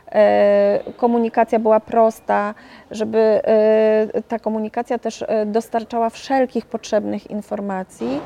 komunikacja 0.96 1.58
była 1.58 1.80
prosta, 1.80 2.54
żeby 2.90 3.18
e, 3.18 4.22
ta 4.28 4.38
komunikacja 4.38 4.98
też 4.98 5.22
e, 5.28 5.46
dostarczała 5.46 6.10
wszelkich 6.10 6.66
potrzebnych 6.66 7.30
informacji. 7.30 8.20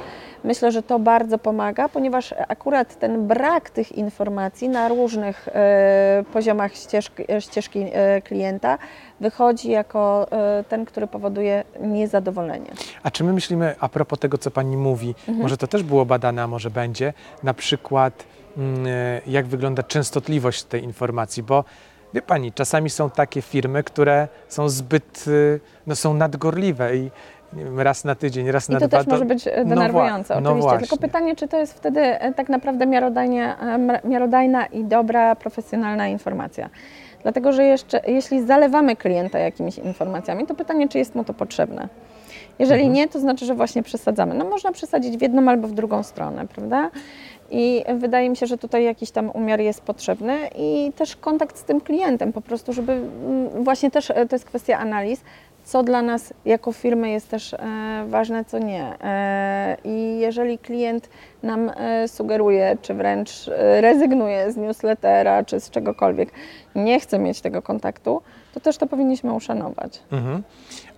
Myślę, 0.44 0.72
że 0.72 0.82
to 0.82 0.98
bardzo 0.98 1.38
pomaga, 1.38 1.88
ponieważ 1.88 2.34
akurat 2.48 2.98
ten 2.98 3.26
brak 3.26 3.70
tych 3.70 3.92
informacji 3.92 4.68
na 4.68 4.88
różnych 4.88 5.48
e, 5.48 6.24
poziomach 6.32 6.74
ścieżki, 6.74 7.22
ścieżki 7.40 7.86
e, 7.92 8.22
klienta 8.22 8.78
wychodzi 9.20 9.70
jako 9.70 10.26
e, 10.32 10.64
ten, 10.68 10.84
który 10.84 11.06
powoduje 11.06 11.64
niezadowolenie. 11.80 12.70
A 13.02 13.10
czy 13.10 13.24
my 13.24 13.32
myślimy, 13.32 13.74
a 13.80 13.88
propos 13.88 14.18
tego, 14.18 14.38
co 14.38 14.50
Pani 14.50 14.76
mówi, 14.76 15.14
Mhm. 15.28 15.38
może 15.42 15.56
to 15.56 15.66
też 15.66 15.82
było 15.82 16.04
badane, 16.04 16.42
a 16.42 16.46
może 16.46 16.70
będzie, 16.70 17.12
na 17.42 17.54
przykład 17.54 18.14
e, 18.20 18.41
jak 19.26 19.46
wygląda 19.46 19.82
częstotliwość 19.82 20.62
tej 20.64 20.84
informacji, 20.84 21.42
bo 21.42 21.64
wie 22.14 22.22
Pani, 22.22 22.52
czasami 22.52 22.90
są 22.90 23.10
takie 23.10 23.42
firmy, 23.42 23.82
które 23.82 24.28
są 24.48 24.68
zbyt, 24.68 25.24
y, 25.28 25.60
no 25.86 25.96
są 25.96 26.14
nadgorliwe 26.14 26.96
i 26.96 27.10
wiem, 27.52 27.80
raz 27.80 28.04
na 28.04 28.14
tydzień, 28.14 28.50
raz 28.50 28.68
I 28.68 28.72
na 28.72 28.80
to 28.80 28.88
dwa. 28.88 28.98
też 28.98 29.06
może 29.06 29.24
być 29.24 29.46
e, 29.48 29.64
no 29.64 29.64
denerwujące, 29.64 30.40
no 30.40 30.50
oczywiście. 30.50 30.70
Tylko 30.70 30.86
właśnie. 30.86 30.98
pytanie, 31.08 31.36
czy 31.36 31.48
to 31.48 31.58
jest 31.58 31.74
wtedy 31.74 32.00
e, 32.00 32.34
tak 32.34 32.48
naprawdę 32.48 32.84
e, 32.84 32.88
miarodajna 34.04 34.66
i 34.66 34.84
dobra, 34.84 35.36
profesjonalna 35.36 36.08
informacja. 36.08 36.70
Dlatego, 37.22 37.52
że 37.52 37.64
jeszcze, 37.64 38.00
jeśli 38.06 38.46
zalewamy 38.46 38.96
klienta 38.96 39.38
jakimiś 39.38 39.78
informacjami, 39.78 40.46
to 40.46 40.54
pytanie, 40.54 40.88
czy 40.88 40.98
jest 40.98 41.14
mu 41.14 41.24
to 41.24 41.34
potrzebne. 41.34 41.88
Jeżeli 42.58 42.80
Mhm. 42.80 42.94
nie, 42.94 43.08
to 43.08 43.20
znaczy, 43.20 43.46
że 43.46 43.54
właśnie 43.54 43.82
przesadzamy. 43.82 44.34
No 44.34 44.44
można 44.44 44.72
przesadzić 44.72 45.16
w 45.16 45.22
jedną 45.22 45.50
albo 45.50 45.68
w 45.68 45.72
drugą 45.72 46.02
stronę, 46.02 46.46
prawda? 46.46 46.90
I 47.54 47.84
wydaje 47.98 48.30
mi 48.30 48.36
się, 48.36 48.46
że 48.46 48.58
tutaj 48.58 48.84
jakiś 48.84 49.10
tam 49.10 49.30
umiar 49.30 49.60
jest 49.60 49.80
potrzebny 49.82 50.38
i 50.58 50.92
też 50.96 51.16
kontakt 51.16 51.58
z 51.58 51.64
tym 51.64 51.80
klientem 51.80 52.32
po 52.32 52.40
prostu, 52.40 52.72
żeby 52.72 52.92
mm, 52.92 53.64
właśnie 53.64 53.90
też 53.90 54.10
e, 54.10 54.26
to 54.26 54.36
jest 54.36 54.44
kwestia 54.44 54.78
analiz, 54.78 55.20
co 55.64 55.82
dla 55.82 56.02
nas 56.02 56.34
jako 56.44 56.72
firmy 56.72 57.10
jest 57.10 57.28
też 57.30 57.54
e, 57.54 57.58
ważne, 58.08 58.44
co 58.44 58.58
nie. 58.58 58.84
E, 59.04 59.76
I 59.84 60.18
jeżeli 60.20 60.58
klient 60.58 61.08
nam 61.42 61.70
sugeruje, 62.06 62.76
czy 62.82 62.94
wręcz 62.94 63.30
rezygnuje 63.80 64.52
z 64.52 64.56
newslettera, 64.56 65.44
czy 65.44 65.60
z 65.60 65.70
czegokolwiek, 65.70 66.32
nie 66.74 67.00
chce 67.00 67.18
mieć 67.18 67.40
tego 67.40 67.62
kontaktu, 67.62 68.22
to 68.54 68.60
też 68.60 68.76
to 68.78 68.86
powinniśmy 68.86 69.32
uszanować. 69.32 70.02
Mhm. 70.12 70.42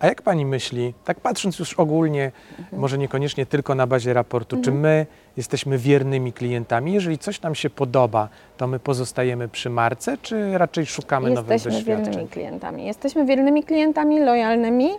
A 0.00 0.06
jak 0.06 0.22
Pani 0.22 0.46
myśli, 0.46 0.94
tak 1.04 1.20
patrząc 1.20 1.58
już 1.58 1.74
ogólnie, 1.74 2.32
Mhm. 2.58 2.80
może 2.80 2.98
niekoniecznie 2.98 3.46
tylko 3.46 3.74
na 3.74 3.86
bazie 3.86 4.12
raportu, 4.12 4.56
czy 4.62 4.72
my 4.72 5.06
jesteśmy 5.36 5.78
wiernymi 5.78 6.32
klientami? 6.32 6.92
Jeżeli 6.92 7.18
coś 7.18 7.42
nam 7.42 7.54
się 7.54 7.70
podoba, 7.70 8.28
to 8.56 8.66
my 8.66 8.78
pozostajemy 8.78 9.48
przy 9.48 9.70
marce, 9.70 10.18
czy 10.22 10.58
raczej 10.58 10.86
szukamy 10.86 11.30
nowych 11.30 11.52
Jesteśmy 11.52 11.78
doświadczeń? 11.78 12.04
wiernymi 12.04 12.28
klientami. 12.28 12.86
Jesteśmy 12.86 13.24
wiernymi 13.26 13.62
klientami, 13.62 14.20
lojalnymi. 14.20 14.90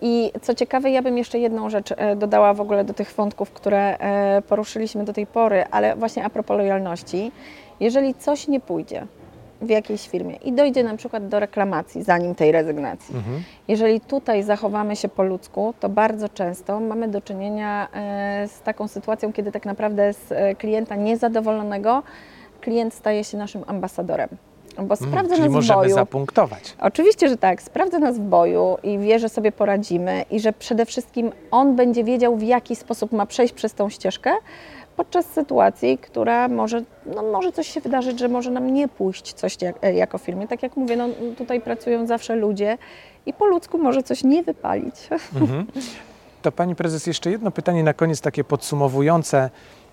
I 0.00 0.32
co 0.42 0.54
ciekawe, 0.54 0.90
ja 0.90 1.02
bym 1.02 1.18
jeszcze 1.18 1.38
jedną 1.38 1.70
rzecz 1.70 1.92
e, 1.96 2.16
dodała 2.16 2.54
w 2.54 2.60
ogóle 2.60 2.84
do 2.84 2.94
tych 2.94 3.12
wątków, 3.12 3.50
które 3.50 3.98
e, 3.98 4.42
poruszyliśmy 4.42 5.04
do 5.04 5.12
tej 5.12 5.26
pory, 5.26 5.64
ale 5.70 5.96
właśnie 5.96 6.24
a 6.24 6.30
propos 6.30 6.56
lojalności. 6.58 7.32
Jeżeli 7.80 8.14
coś 8.14 8.48
nie 8.48 8.60
pójdzie 8.60 9.06
w 9.62 9.68
jakiejś 9.70 10.08
firmie 10.08 10.36
i 10.36 10.52
dojdzie 10.52 10.84
na 10.84 10.96
przykład 10.96 11.28
do 11.28 11.40
reklamacji, 11.40 12.02
zanim 12.02 12.34
tej 12.34 12.52
rezygnacji, 12.52 13.16
Mhm. 13.16 13.42
jeżeli 13.68 14.00
tutaj 14.00 14.42
zachowamy 14.42 14.96
się 14.96 15.08
po 15.08 15.22
ludzku, 15.22 15.74
to 15.80 15.88
bardzo 15.88 16.28
często 16.28 16.80
mamy 16.80 17.08
do 17.08 17.20
czynienia 17.20 17.88
e, 17.92 18.48
z 18.48 18.60
taką 18.62 18.88
sytuacją, 18.88 19.32
kiedy 19.32 19.52
tak 19.52 19.66
naprawdę 19.66 20.12
z 20.12 20.32
e, 20.32 20.54
klienta 20.54 20.96
niezadowolonego 20.96 22.02
klient 22.60 22.94
staje 22.94 23.24
się 23.24 23.38
naszym 23.38 23.64
ambasadorem. 23.66 24.28
Bo 24.76 24.82
Mm, 24.84 24.96
sprawdza 24.96 25.34
Czyli 25.34 25.40
nas 25.44 25.52
w 25.52 25.54
możemy 25.54 25.80
boju. 25.80 25.94
zapunktować. 25.94 26.76
Oczywiście, 26.80 27.28
że 27.28 27.36
tak. 27.36 27.62
Sprawdza 27.62 27.98
nas 27.98 28.16
w 28.18 28.20
boju 28.22 28.76
i 28.82 28.98
wie, 28.98 29.18
że 29.18 29.28
sobie 29.28 29.52
poradzimy 29.52 30.24
i 30.30 30.40
że 30.40 30.52
przede 30.52 30.86
wszystkim 30.86 31.32
on 31.50 31.76
będzie 31.76 32.04
wiedział, 32.04 32.36
w 32.36 32.42
jaki 32.42 32.76
sposób 32.76 33.12
ma 33.12 33.26
przejść 33.26 33.54
przez 33.54 33.74
tą 33.74 33.88
ścieżkę 33.88 34.30
podczas 34.98 35.26
sytuacji, 35.26 35.98
która 35.98 36.48
może, 36.48 36.82
no 37.14 37.22
może 37.22 37.52
coś 37.52 37.68
się 37.68 37.80
wydarzyć, 37.80 38.18
że 38.18 38.28
może 38.28 38.50
nam 38.50 38.74
nie 38.74 38.88
pójść 38.88 39.32
coś 39.32 39.62
jak, 39.62 39.76
e, 39.84 39.94
jako 39.94 40.18
firmie. 40.18 40.48
Tak 40.48 40.62
jak 40.62 40.76
mówię, 40.76 40.96
no, 40.96 41.08
tutaj 41.36 41.60
pracują 41.60 42.06
zawsze 42.06 42.36
ludzie 42.36 42.78
i 43.26 43.32
po 43.32 43.46
ludzku 43.46 43.78
może 43.78 44.02
coś 44.02 44.24
nie 44.24 44.42
wypalić. 44.42 44.94
Mhm. 45.40 45.66
To 46.42 46.52
Pani 46.52 46.74
Prezes, 46.74 47.06
jeszcze 47.06 47.30
jedno 47.30 47.50
pytanie 47.50 47.82
na 47.82 47.94
koniec, 47.94 48.20
takie 48.20 48.44
podsumowujące 48.44 49.50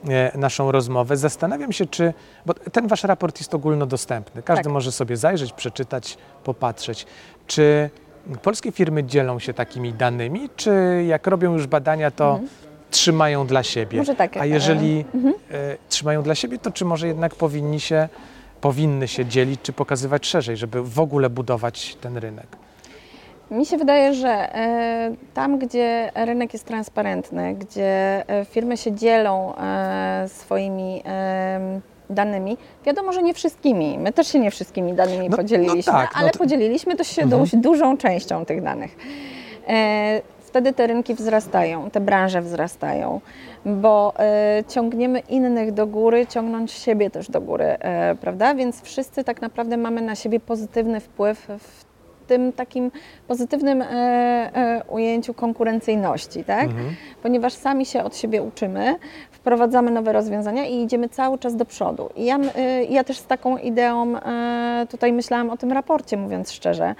e, 0.09 0.37
naszą 0.37 0.71
rozmowę. 0.71 1.17
Zastanawiam 1.17 1.71
się, 1.71 1.85
czy, 1.85 2.13
bo 2.45 2.53
ten 2.53 2.87
Wasz 2.87 3.03
raport 3.03 3.39
jest 3.39 3.53
ogólnodostępny, 3.53 4.43
każdy 4.43 4.63
Tak. 4.63 4.73
może 4.73 4.91
sobie 4.91 5.17
zajrzeć, 5.17 5.53
przeczytać, 5.53 6.17
popatrzeć. 6.43 7.05
Czy 7.47 7.89
polskie 8.41 8.71
firmy 8.71 9.03
dzielą 9.03 9.39
się 9.39 9.53
takimi 9.53 9.93
danymi, 9.93 10.49
czy 10.55 11.03
jak 11.07 11.27
robią 11.27 11.53
już 11.53 11.67
badania, 11.67 12.11
to 12.11 12.39
trzymają 12.91 13.47
dla 13.47 13.63
siebie? 13.63 13.97
Może 13.97 14.15
tak, 14.15 14.37
A 14.37 14.43
e, 14.43 14.47
jeżeli 14.47 15.05
e, 15.51 15.77
trzymają 15.89 16.23
dla 16.23 16.35
siebie, 16.35 16.57
to 16.57 16.71
czy 16.71 16.85
może 16.85 17.07
jednak 17.07 17.35
powinni 17.35 17.79
się, 17.79 18.09
powinny 18.61 19.07
się 19.07 19.25
dzielić, 19.25 19.61
czy 19.61 19.73
pokazywać 19.73 20.25
szerzej, 20.27 20.57
żeby 20.57 20.83
w 20.83 20.99
ogóle 20.99 21.29
budować 21.29 21.95
ten 22.01 22.17
rynek? 22.17 22.47
Mi 23.51 23.65
się 23.65 23.77
wydaje, 23.77 24.13
że 24.13 24.55
e, 24.55 25.15
tam, 25.33 25.59
gdzie 25.59 26.11
rynek 26.15 26.53
jest 26.53 26.65
transparentny, 26.65 27.53
gdzie 27.55 28.23
e, 28.29 28.45
firmy 28.45 28.77
się 28.77 28.91
dzielą 28.91 29.55
e, 29.55 30.25
swoimi 30.29 31.03
danymi, 32.09 32.57
wiadomo, 32.85 33.13
że 33.13 33.23
nie 33.23 33.33
wszystkimi, 33.33 33.97
my 33.99 34.13
też 34.13 34.27
się 34.27 34.39
nie 34.39 34.51
wszystkimi 34.51 34.93
danymi 34.93 35.23
No- 35.29 35.29
no 35.29 35.37
podzieliliśmy, 35.37 35.93
tak, 35.93 36.11
no 36.15 36.21
ale 36.21 36.29
to- 36.31 36.39
podzieliliśmy 36.39 36.95
to 36.95 37.03
się 37.03 37.21
Mhm. 37.21 37.41
dość 37.41 37.55
dużą 37.55 37.97
częścią 37.97 38.45
tych 38.45 38.63
danych. 38.63 38.95
E, 40.55 40.57
Wtedy 40.57 40.73
te 40.73 40.87
rynki 40.87 41.13
wzrastają, 41.13 41.89
te 41.89 41.99
branże 41.99 42.41
wzrastają, 42.41 43.21
bo 43.65 44.13
e, 44.19 44.63
ciągniemy 44.67 45.19
innych 45.19 45.71
do 45.71 45.87
góry, 45.87 46.27
ciągnąc 46.27 46.71
siebie 46.71 47.09
też 47.09 47.29
do 47.29 47.41
góry, 47.41 47.65
e, 47.65 48.15
prawda? 48.15 48.55
Więc 48.55 48.81
wszyscy 48.81 49.23
tak 49.23 49.41
naprawdę 49.41 49.77
mamy 49.77 50.01
na 50.01 50.15
siebie 50.15 50.39
pozytywny 50.39 50.99
wpływ 50.99 51.47
w 51.59 51.85
tym 52.27 52.53
takim 52.53 52.91
pozytywnym 53.27 53.81
e, 53.81 53.85
e, 53.85 54.81
ujęciu 54.87 55.33
konkurencyjności, 55.33 56.43
tak? 56.43 56.63
Mhm. 56.63 56.95
Ponieważ 57.23 57.53
sami 57.53 57.85
się 57.85 58.03
od 58.03 58.17
siebie 58.17 58.43
uczymy, 58.43 58.95
wprowadzamy 59.31 59.91
nowe 59.91 60.13
rozwiązania 60.13 60.65
i 60.65 60.83
idziemy 60.83 61.09
cały 61.09 61.37
czas 61.37 61.55
do 61.55 61.65
przodu. 61.65 62.09
I 62.15 62.25
ja, 62.25 62.37
y, 62.37 62.85
ja 62.89 63.03
też 63.03 63.17
z 63.17 63.25
taką 63.25 63.57
ideą 63.57 64.17
e, 64.17 64.87
tutaj 64.89 65.13
myślałam 65.13 65.49
o 65.49 65.57
tym 65.57 65.71
raporcie, 65.71 66.17
mówiąc 66.17 66.51
szczerze, 66.51 66.95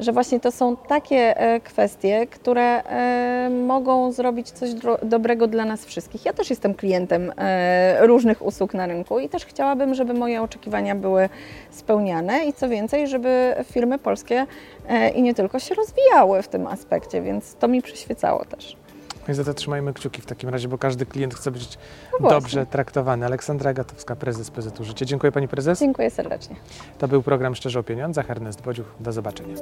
że 0.00 0.12
właśnie 0.12 0.40
to 0.40 0.52
są 0.52 0.76
takie 0.76 1.40
e, 1.40 1.60
kwestie, 1.60 2.26
które 2.26 2.84
e, 2.84 3.50
mogą 3.50 4.12
zrobić 4.12 4.50
coś 4.50 4.70
dobrego 5.02 5.46
dla 5.46 5.64
nas 5.64 5.84
wszystkich. 5.84 6.24
Ja 6.24 6.32
też 6.32 6.50
jestem 6.50 6.74
klientem 6.74 7.32
e, 7.36 8.06
różnych 8.06 8.46
usług 8.46 8.74
na 8.74 8.86
rynku 8.86 9.18
i 9.18 9.28
też 9.28 9.46
chciałabym, 9.46 9.94
żeby 9.94 10.14
moje 10.14 10.42
oczekiwania 10.42 10.94
były 10.94 11.28
spełniane 11.70 12.44
i 12.44 12.52
co 12.52 12.68
więcej, 12.68 13.08
żeby 13.08 13.54
firmy 13.64 13.98
polskie 13.98 14.46
i 15.14 15.22
nie 15.22 15.34
tylko 15.34 15.58
się 15.58 15.74
rozwijały 15.74 16.42
w 16.42 16.48
tym 16.48 16.66
aspekcie, 16.66 17.22
więc 17.22 17.54
to 17.54 17.68
mi 17.68 17.82
przyświecało 17.82 18.44
też. 18.44 18.76
No 19.28 19.32
i 19.32 19.34
za 19.34 19.44
to 19.44 19.54
trzymajmy 19.54 19.92
kciuki 19.94 20.22
w 20.22 20.26
takim 20.26 20.48
razie, 20.48 20.68
bo 20.68 20.78
każdy 20.78 21.06
klient 21.06 21.34
chce 21.34 21.50
być 21.50 21.78
No 22.20 22.30
dobrze 22.30 22.66
traktowany. 22.66 23.26
Aleksandra 23.26 23.74
Gatowska, 23.74 24.16
prezes 24.16 24.50
PZU 24.50 24.84
Życie. 24.84 25.06
Dziękuję 25.06 25.32
Pani 25.32 25.48
Prezes. 25.48 25.80
Dziękuję 25.80 26.10
serdecznie. 26.10 26.56
To 26.98 27.08
był 27.08 27.22
program 27.22 27.54
Szczerze 27.54 27.78
o 27.78 27.82
Pieniądzach. 27.82 28.30
Ernest 28.30 28.62
Bodziuch. 28.62 28.86
Do 29.00 29.12
zobaczenia. 29.12 29.54